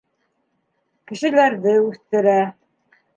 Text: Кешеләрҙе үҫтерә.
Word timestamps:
Кешеләрҙе 1.11 1.73
үҫтерә. 1.83 2.39